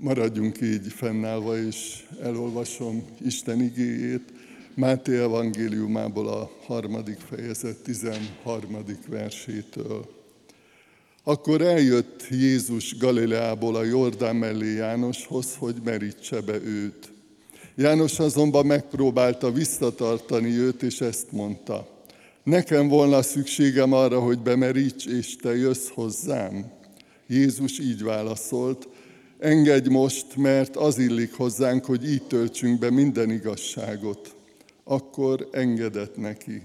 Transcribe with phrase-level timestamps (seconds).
[0.00, 4.32] Maradjunk így fennállva, és elolvasom Isten igéjét,
[4.74, 8.84] Máté evangéliumából a harmadik fejezet 13.
[9.08, 10.08] versétől.
[11.22, 17.12] Akkor eljött Jézus Galileából a Jordán mellé Jánoshoz, hogy merítse be őt.
[17.76, 22.04] János azonban megpróbálta visszatartani őt, és ezt mondta.
[22.42, 26.72] Nekem volna szükségem arra, hogy bemeríts, és te jössz hozzám.
[27.26, 28.88] Jézus így válaszolt,
[29.38, 34.34] engedj most, mert az illik hozzánk, hogy így töltsünk be minden igazságot.
[34.84, 36.62] Akkor engedett neki.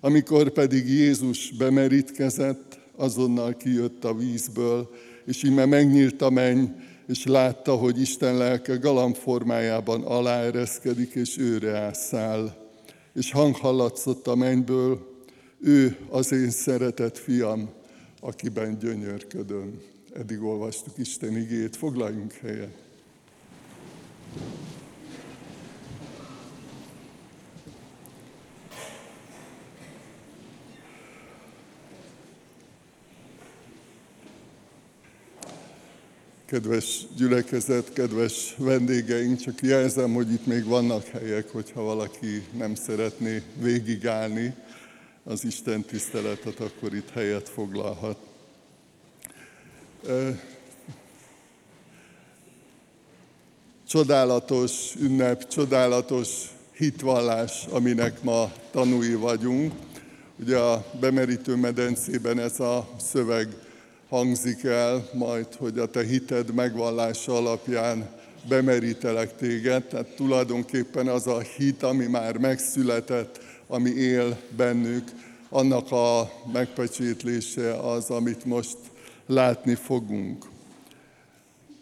[0.00, 4.90] Amikor pedig Jézus bemerítkezett, azonnal kijött a vízből,
[5.24, 6.64] és íme megnyílt a menny,
[7.08, 12.54] és látta, hogy Isten lelke galamb formájában aláereszkedik, és őre ászáll.
[13.14, 15.14] És hang hallatszott a mennyből,
[15.60, 17.70] ő az én szeretett fiam,
[18.20, 19.80] akiben gyönyörködöm.
[20.18, 22.76] Eddig olvastuk Isten igét, foglaljunk helyet.
[36.46, 43.42] Kedves gyülekezet, kedves vendégeink, csak jelzem, hogy itt még vannak helyek, hogyha valaki nem szeretné
[43.60, 44.54] végigállni
[45.24, 48.35] az Isten tiszteletet, akkor itt helyet foglalhat.
[53.88, 56.28] Csodálatos ünnep, csodálatos
[56.72, 59.72] hitvallás, aminek ma tanúi vagyunk.
[60.40, 63.48] Ugye a bemerítő medencében ez a szöveg
[64.08, 68.08] hangzik el majd, hogy a te hited megvallása alapján
[68.48, 69.84] bemerítelek téged.
[69.84, 75.10] Tehát tulajdonképpen az a hit, ami már megszületett, ami él bennük,
[75.48, 78.76] annak a megpecsétlése az, amit most
[79.26, 80.44] látni fogunk.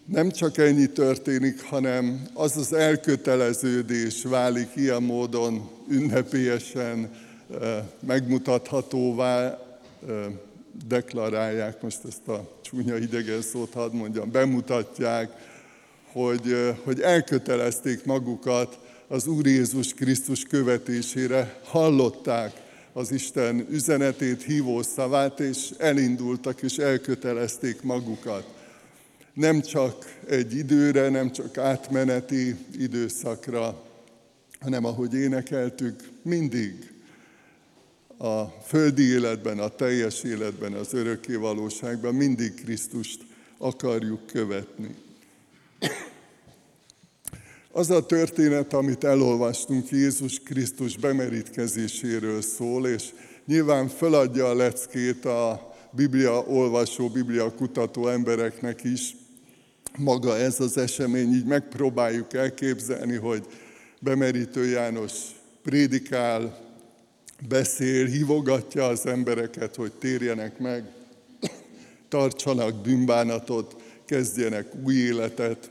[0.04, 7.10] Nem csak ennyi történik, hanem az az elköteleződés válik ilyen módon ünnepélyesen
[8.00, 9.58] megmutathatóvá,
[10.88, 15.30] deklarálják, most ezt a csúnya idegen szót hadd mondjam, bemutatják,
[16.12, 18.78] hogy, hogy elkötelezték magukat
[19.08, 22.63] az Úr Jézus Krisztus követésére, hallották
[22.96, 28.46] az Isten üzenetét, hívó szavát, és elindultak és elkötelezték magukat.
[29.32, 33.82] Nem csak egy időre, nem csak átmeneti időszakra,
[34.60, 36.92] hanem ahogy énekeltük, mindig
[38.16, 43.20] a földi életben, a teljes életben, az örökké valóságban mindig Krisztust
[43.58, 44.94] akarjuk követni.
[47.76, 53.04] Az a történet, amit elolvastunk Jézus Krisztus bemerítkezéséről szól, és
[53.46, 59.16] nyilván feladja a leckét a Biblia olvasó, Biblia kutató embereknek is.
[59.98, 63.46] Maga ez az esemény, így megpróbáljuk elképzelni, hogy
[64.00, 65.12] bemerítő János
[65.62, 66.58] prédikál,
[67.48, 70.84] beszél, hívogatja az embereket, hogy térjenek meg,
[72.08, 75.70] tartsanak bűnbánatot, kezdjenek új életet,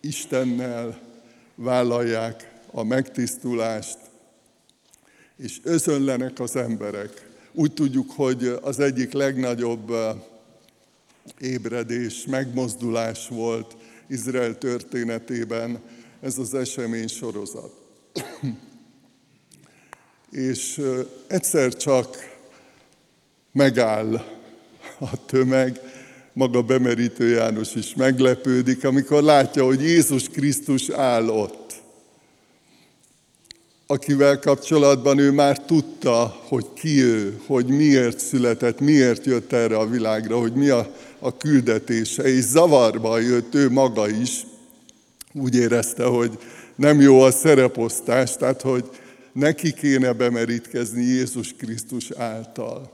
[0.00, 1.00] Istennel
[1.54, 3.98] vállalják a megtisztulást,
[5.36, 7.28] és özönlenek az emberek.
[7.52, 9.92] Úgy tudjuk, hogy az egyik legnagyobb
[11.38, 15.80] ébredés, megmozdulás volt Izrael történetében
[16.20, 17.72] ez az esemény sorozat.
[20.30, 20.82] és
[21.26, 22.38] egyszer csak
[23.52, 24.14] megáll
[24.98, 25.80] a tömeg,
[26.32, 31.72] maga bemerítő János is meglepődik, amikor látja, hogy Jézus Krisztus áll ott,
[33.86, 39.86] akivel kapcsolatban ő már tudta, hogy ki ő, hogy miért született, miért jött erre a
[39.86, 44.46] világra, hogy mi a, a küldetése, és zavarba jött ő maga is.
[45.32, 46.38] Úgy érezte, hogy
[46.74, 48.84] nem jó a szereposztás, tehát hogy
[49.32, 52.90] neki kéne bemerítkezni Jézus Krisztus által.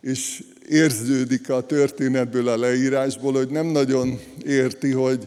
[0.00, 5.26] És érződik a történetből, a leírásból, hogy nem nagyon érti, hogy,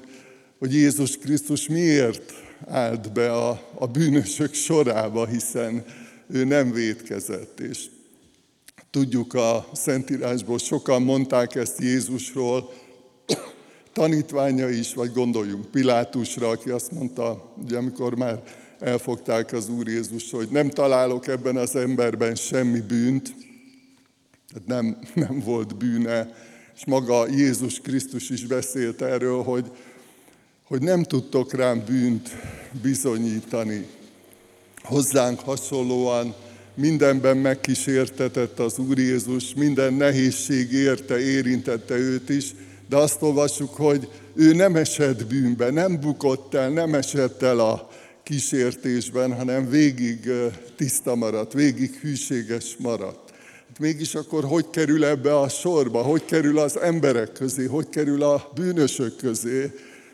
[0.60, 2.33] hogy Jézus Krisztus miért
[2.68, 5.83] állt be a, a bűnösök sorába, hiszen
[6.27, 7.60] ő nem védkezett.
[7.60, 7.86] És
[8.92, 12.74] tudjuk a Szentírásból, sokan mondták ezt Jézusról,
[13.94, 18.44] tanítványa is, vagy gondoljunk Pilátusra, aki azt mondta, ugye amikor már
[18.80, 23.33] elfogták az Úr Jézus, hogy nem találok ebben az emberben semmi bűnt,
[24.65, 26.36] nem, nem volt bűne,
[26.75, 29.71] és maga Jézus Krisztus is beszélt erről, hogy,
[30.63, 32.30] hogy nem tudtok rám bűnt
[32.81, 33.88] bizonyítani.
[34.83, 36.36] Hozzánk hasonlóan
[36.75, 42.54] mindenben megkísértetett az Úr Jézus, minden nehézség érte, érintette őt is,
[42.89, 47.89] De azt olvassuk, hogy ő nem esett bűnbe, nem bukott el, nem esett el a
[48.24, 50.31] kísértésben, hanem végig
[50.75, 53.31] tiszta maradt, végig hűséges maradt.
[53.81, 58.51] Mégis akkor hogy kerül ebbe a sorba, hogy kerül az emberek közé, hogy kerül a
[58.56, 59.72] bűnösök közé,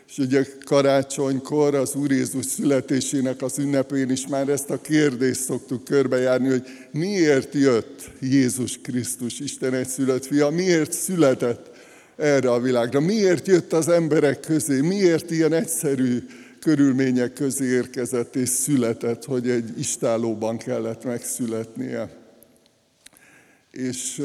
[0.08, 5.84] és ugye karácsonykor, az Úr Jézus születésének az ünnepén is már ezt a kérdést szoktuk
[5.84, 11.70] körbejárni, hogy miért jött Jézus Krisztus, Isten egyszülött fia, miért született
[12.16, 16.24] erre a világra, miért jött az emberek közé, miért ilyen egyszerű
[16.60, 22.17] körülmények közé érkezett és született, hogy egy istálóban kellett megszületnie.
[23.70, 24.22] És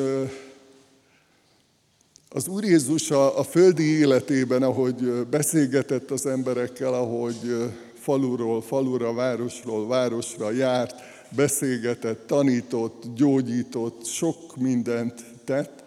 [2.30, 9.88] az Úr Jézus a, a földi életében, ahogy beszélgetett az emberekkel, ahogy faluról falura, városról
[9.88, 10.96] városra járt,
[11.36, 15.84] beszélgetett, tanított, gyógyított, sok mindent tett.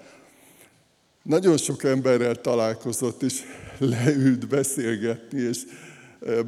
[1.23, 3.43] Nagyon sok emberrel találkozott, és
[3.79, 5.59] leült beszélgetni, és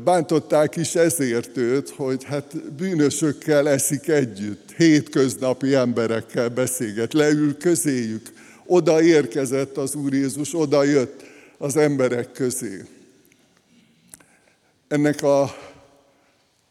[0.04, 8.32] bántották is ezért őt, hogy hát bűnösökkel eszik együtt, hétköznapi emberekkel beszélget, leül közéjük,
[8.66, 11.24] oda érkezett az Úr Jézus, oda jött
[11.58, 12.84] az emberek közé.
[14.88, 15.56] Ennek a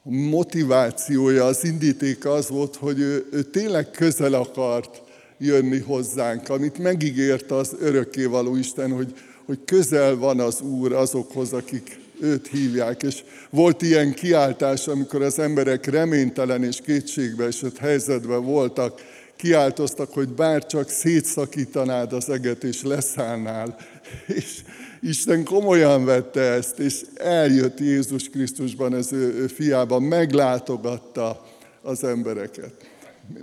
[0.04, 5.02] motivációja, az indítéka az volt, hogy ő, ő tényleg közel akart
[5.38, 9.14] jönni hozzánk, amit megígért az örökkévaló Isten, hogy,
[9.46, 13.04] hogy közel van az Úr azokhoz, akik őt hívják.
[13.04, 19.02] És volt ilyen kiáltás, amikor az emberek reménytelen és kétségbeesett helyzetben voltak,
[19.36, 23.76] kiáltoztak, hogy bár csak szétszakítanád az eget, és leszállnál.
[24.38, 24.62] És
[25.02, 31.46] Isten komolyan vette ezt, és eljött Jézus Krisztusban, az ő, ő fiában, meglátogatta
[31.82, 32.72] az embereket.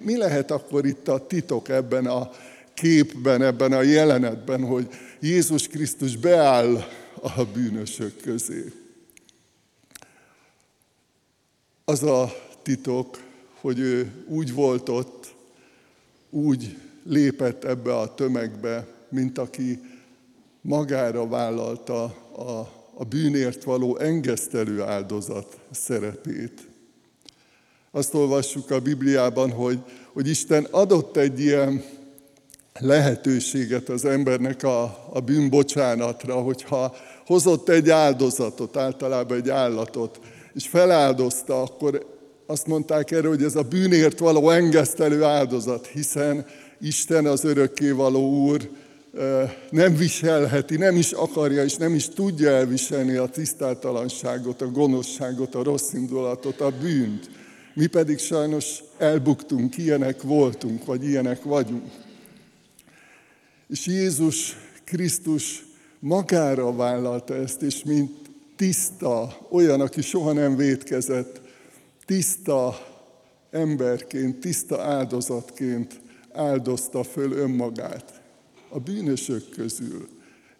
[0.04, 2.30] Mi lehet akkor itt a titok ebben a
[2.74, 4.88] képben, ebben a jelenetben, hogy
[5.20, 6.84] Jézus Krisztus beáll
[7.24, 8.72] a bűnösök közé?
[11.84, 12.32] Az a
[12.62, 13.18] titok,
[13.60, 15.34] hogy ő úgy volt ott,
[16.30, 19.80] úgy lépett ebbe a tömegbe, mint aki
[20.60, 26.68] magára vállalta a, a bűnért való engesztelő áldozat szerepét.
[27.90, 29.78] Azt olvassuk a Bibliában, hogy,
[30.12, 31.84] hogy Isten adott egy ilyen
[32.80, 34.82] lehetőséget az embernek a,
[35.12, 40.20] a bűnbocsánatra, hogyha hozott egy áldozatot, általában egy állatot,
[40.54, 42.06] és feláldozta, akkor
[42.46, 46.46] azt mondták erre, hogy ez a bűnért való engesztelő áldozat, hiszen
[46.80, 48.70] Isten az örökkévaló Úr
[49.70, 55.62] nem viselheti, nem is akarja, és nem is tudja elviselni a tisztátalanságot, a gonoszságot, a
[55.62, 57.30] rossz indulatot, a bűnt.
[57.74, 62.03] Mi pedig sajnos elbuktunk, ilyenek voltunk, vagy ilyenek vagyunk.
[63.68, 65.64] És Jézus Krisztus
[65.98, 71.40] magára vállalta ezt, és mint tiszta, olyan, aki soha nem védkezett,
[72.06, 72.78] tiszta
[73.50, 76.00] emberként, tiszta áldozatként
[76.32, 78.22] áldozta föl önmagát
[78.68, 80.08] a bűnösök közül.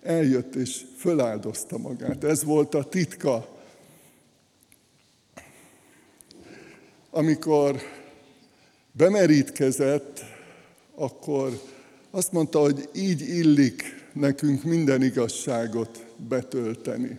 [0.02, 2.24] Eljött és föláldozta magát.
[2.24, 3.58] Ez volt a titka.
[7.10, 7.80] Amikor
[8.92, 10.24] bemerítkezett,
[10.94, 11.60] akkor
[12.14, 13.82] azt mondta, hogy így illik
[14.12, 17.18] nekünk minden igazságot betölteni.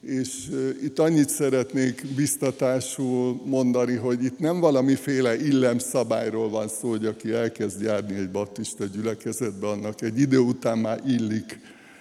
[0.00, 0.50] És
[0.82, 7.82] itt annyit szeretnék biztatásul mondani, hogy itt nem valamiféle illemszabályról van szó, hogy aki elkezd
[7.82, 11.58] járni egy baptista gyülekezetbe, annak egy idő után már illik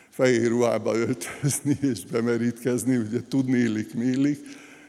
[0.10, 4.40] fehér ruhába öltözni és bemerítkezni, ugye tudni illik, mi illik.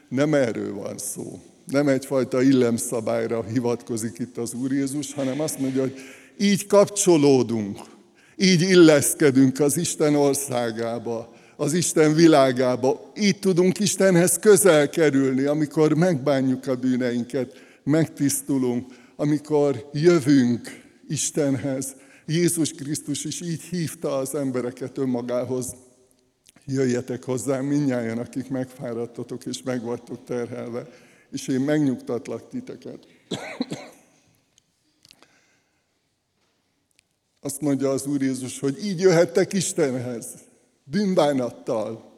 [0.07, 1.39] Nem erről van szó.
[1.65, 5.93] Nem egyfajta illemszabályra hivatkozik itt az Úr Jézus, hanem azt mondja, hogy
[6.37, 7.79] így kapcsolódunk,
[8.35, 13.11] így illeszkedünk az Isten országába, az Isten világába.
[13.19, 18.85] Így tudunk Istenhez közel kerülni, amikor megbánjuk a bűneinket, megtisztulunk,
[19.15, 21.95] amikor jövünk Istenhez.
[22.25, 25.75] Jézus Krisztus is így hívta az embereket önmagához.
[26.65, 29.81] Jöjjetek hozzám minnyáján, akik megfáradtatok és meg
[30.25, 30.87] terhelve,
[31.31, 33.07] és én megnyugtatlak titeket.
[37.45, 40.25] Azt mondja az Úr Jézus, hogy így jöhettek Istenhez
[40.83, 42.11] bűnbánattal,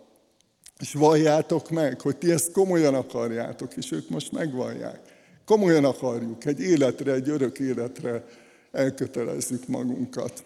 [0.79, 4.99] és valljátok meg, hogy ti ezt komolyan akarjátok, és ők most megvallják.
[5.45, 8.25] Komolyan akarjuk, egy életre, egy örök életre
[8.71, 10.43] elkötelezzük magunkat.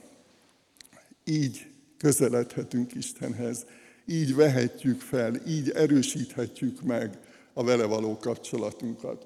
[1.23, 1.67] Így
[1.97, 3.65] közeledhetünk Istenhez,
[4.05, 7.17] így vehetjük fel, így erősíthetjük meg
[7.53, 9.25] a vele való kapcsolatunkat.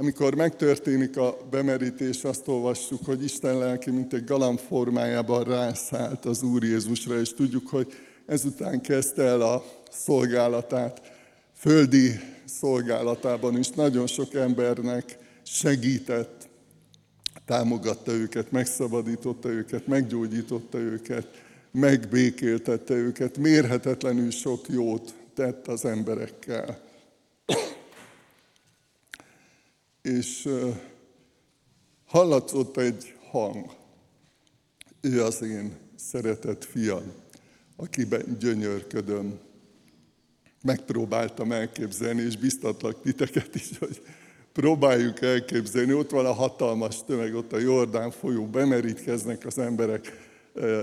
[0.00, 6.42] Amikor megtörténik a bemerítés, azt olvassuk, hogy Isten lelki, mint egy galamb formájában rászállt az
[6.42, 7.92] Úr Jézusra, és tudjuk, hogy
[8.26, 11.00] ezután kezdte el a szolgálatát,
[11.54, 16.48] földi szolgálatában is nagyon sok embernek segített,
[17.46, 21.26] támogatta őket, megszabadította őket, meggyógyította őket,
[21.70, 26.89] megbékéltette őket, mérhetetlenül sok jót tett az emberekkel.
[30.02, 30.48] És
[32.06, 33.66] hallatszott egy hang.
[35.00, 37.12] Ő az én szeretett fiam,
[37.76, 39.38] akiben gyönyörködöm.
[40.62, 44.02] Megpróbáltam elképzelni, és biztatlak titeket is, hogy
[44.52, 45.92] próbáljuk elképzelni.
[45.92, 50.28] Ott van a hatalmas tömeg, ott a Jordán folyó, bemerítkeznek az emberek,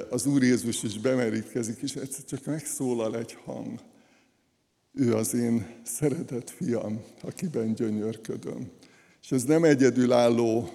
[0.09, 3.79] az Úr Jézus is bemerítkezik, és egyszer csak megszólal egy hang.
[4.93, 8.71] Ő az én szeretett fiam, akiben gyönyörködöm.
[9.27, 10.69] És ez nem egyedülálló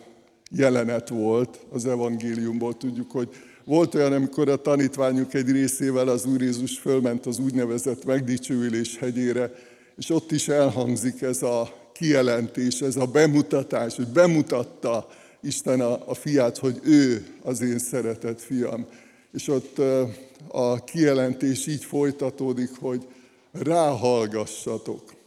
[0.51, 2.77] jelenet volt az evangéliumból.
[2.77, 3.29] Tudjuk, hogy
[3.65, 9.53] volt olyan, amikor a tanítványuk egy részével az Úr Jézus fölment az úgynevezett megdicsőülés hegyére,
[9.97, 15.09] és ott is elhangzik ez a kijelentés, ez a bemutatás, hogy bemutatta
[15.43, 18.87] Isten a, a fiát, hogy ő az én szeretett fiam.
[19.33, 19.79] És ott
[20.49, 23.07] a kijelentés így folytatódik, hogy
[23.53, 25.21] ráhallgassatok.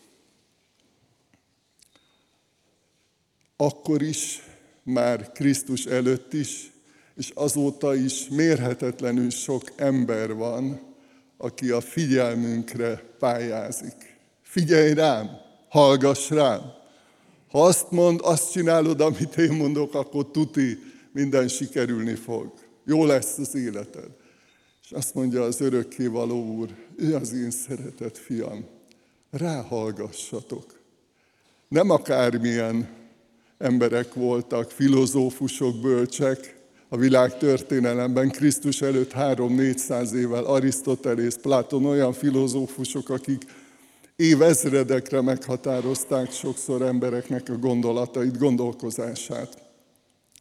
[3.57, 4.41] Akkor is,
[4.83, 6.71] már Krisztus előtt is,
[7.15, 10.79] és azóta is mérhetetlenül sok ember van,
[11.37, 14.17] aki a figyelmünkre pályázik.
[14.41, 15.29] Figyelj rám,
[15.69, 16.61] hallgass rám.
[17.49, 20.79] Ha azt mond, azt csinálod, amit én mondok, akkor tuti,
[21.11, 22.53] minden sikerülni fog.
[22.85, 24.09] Jó lesz az életed.
[24.83, 28.65] És azt mondja az örökkévaló úr, ő az én szeretett fiam,
[29.31, 30.79] ráhallgassatok.
[31.67, 33.04] Nem akármilyen
[33.57, 36.55] emberek voltak, filozófusok, bölcsek,
[36.89, 43.45] a világ történelemben Krisztus előtt 3-400 évvel Arisztotelész, Platon olyan filozófusok, akik
[44.15, 49.57] évezredekre meghatározták sokszor embereknek a gondolatait, gondolkozását.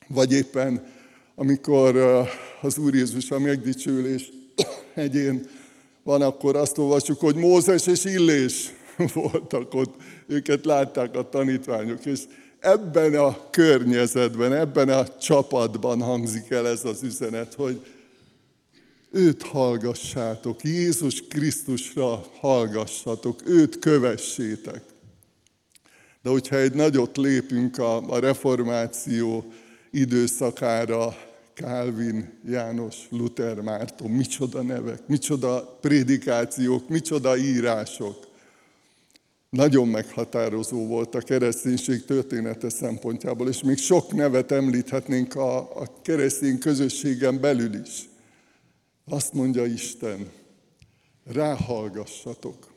[0.09, 0.87] Vagy éppen,
[1.35, 1.97] amikor
[2.61, 4.33] az Úr Jézus a megdicsülés
[4.95, 5.47] hegyén
[6.03, 8.73] van, akkor azt olvassuk, hogy Mózes és Illés
[9.15, 9.95] voltak ott,
[10.27, 12.21] őket látták a tanítványok, és
[12.65, 17.81] ebben a környezetben, ebben a csapatban hangzik el ez az üzenet, hogy
[19.11, 24.83] őt hallgassátok, Jézus Krisztusra hallgassatok, őt kövessétek.
[26.23, 29.53] De hogyha egy nagyot lépünk a, a reformáció
[29.91, 31.17] időszakára,
[31.55, 38.33] Calvin, János, Luther, Márton, micsoda nevek, micsoda prédikációk, micsoda írások.
[39.55, 46.59] Nagyon meghatározó volt a kereszténység története szempontjából, és még sok nevet említhetnénk a, a keresztény
[46.59, 48.09] közösségen belül is.
[49.05, 50.31] Azt mondja Isten,
[51.25, 52.73] ráhallgassatok.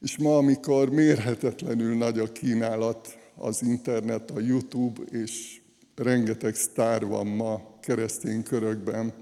[0.00, 5.60] És ma, amikor mérhetetlenül nagy a kínálat, az internet, a YouTube, és
[5.94, 9.12] rengeteg sztár van ma keresztény körökben,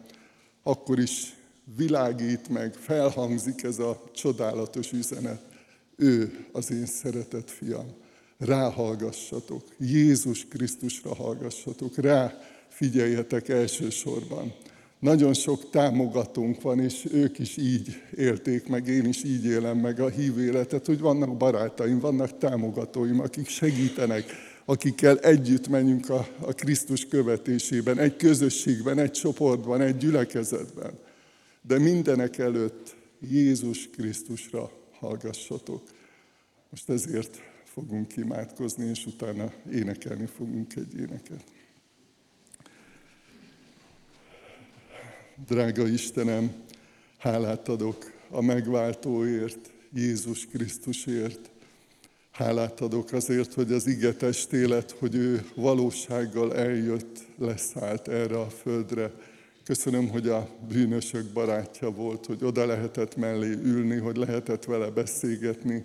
[0.63, 1.35] akkor is
[1.77, 5.46] világít meg, felhangzik ez a csodálatos üzenet.
[5.97, 7.87] Ő az én szeretett fiam.
[8.39, 12.39] Ráhallgassatok, Jézus Krisztusra hallgassatok, rá
[12.69, 14.55] figyeljetek elsősorban.
[14.99, 20.01] Nagyon sok támogatónk van, és ők is így élték meg, én is így élem meg
[20.01, 24.25] a hív életet, hogy vannak barátaim, vannak támogatóim, akik segítenek,
[24.65, 30.99] akikkel együtt menjünk a, a Krisztus követésében, egy közösségben, egy csoportban, egy gyülekezetben.
[31.63, 35.83] De mindenek előtt Jézus Krisztusra hallgassatok.
[36.71, 41.45] Most ezért fogunk imádkozni, és utána énekelni fogunk egy éneket.
[45.47, 46.65] Drága Istenem,
[47.19, 51.51] hálát adok a megváltóért, Jézus Krisztusért.
[52.31, 59.13] Hálát adok azért, hogy az ige testélet, hogy ő valósággal eljött, leszállt erre a földre.
[59.67, 65.85] Köszönöm, hogy a bűnösök barátja volt, hogy oda lehetett mellé ülni, hogy lehetett vele beszélgetni,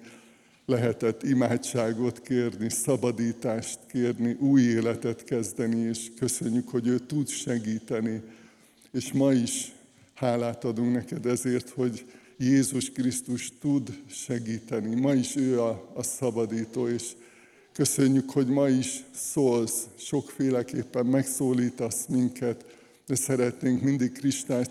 [0.66, 8.22] lehetett imádságot kérni, szabadítást kérni, új életet kezdeni, és köszönjük, hogy ő tud segíteni
[8.92, 9.72] és ma is
[10.14, 12.06] hálát adunk neked ezért, hogy
[12.38, 14.96] Jézus Krisztus tud segíteni.
[14.96, 17.12] Ma is ő a, a szabadító, és
[17.74, 22.66] köszönjük, hogy ma is szólsz, sokféleképpen megszólítasz minket,
[23.06, 24.12] de szeretnénk mindig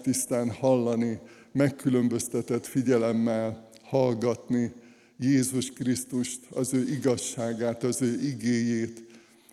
[0.02, 1.18] tisztán hallani,
[1.52, 4.72] megkülönböztetett figyelemmel hallgatni,
[5.18, 9.04] Jézus Krisztust, az ő igazságát, az ő igéjét.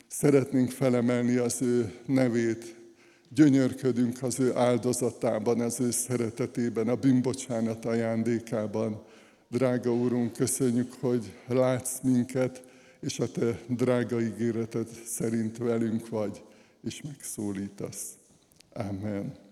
[0.07, 2.75] Szeretnénk felemelni az ő nevét,
[3.29, 9.03] gyönyörködünk az ő áldozatában, az ő szeretetében, a bűnbocsánat ajándékában.
[9.49, 12.63] Drága Úrunk, köszönjük, hogy látsz minket,
[12.99, 16.43] és a Te drága ígéreted szerint velünk vagy,
[16.83, 18.16] és megszólítasz.
[18.77, 19.46] Amen.